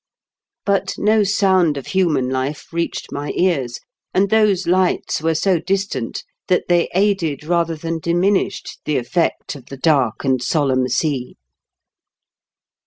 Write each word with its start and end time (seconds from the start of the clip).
But 0.65 0.95
no 0.97 1.23
sound 1.23 1.77
of 1.77 1.85
human 1.85 2.27
life 2.31 2.73
reached 2.73 3.11
my 3.11 3.29
ears, 3.35 3.79
and 4.15 4.31
those 4.31 4.65
lights 4.65 5.21
were 5.21 5.35
so 5.35 5.59
distant 5.59 6.23
that 6.47 6.63
they 6.67 6.89
aided, 6.95 7.43
rather 7.43 7.75
than 7.75 7.99
diminished, 7.99 8.79
the 8.85 8.97
effect 8.97 9.53
of 9.53 9.67
the 9.67 9.77
dark 9.77 10.23
and 10.25 10.41
solemn 10.41 10.87
sea. 10.87 11.35